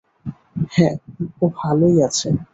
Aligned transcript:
হ্যাঁ, 0.71 0.95
ও 1.41 1.45
ভালোই 1.57 1.97
আছে। 2.03 2.27